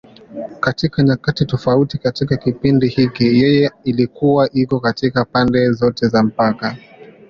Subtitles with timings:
[0.59, 6.77] Katika nyakati tofauti katika kipindi hiki, yeye ilikuwa iko katika pande zote za mpaka.